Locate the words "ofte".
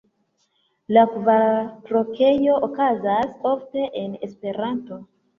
3.49-3.83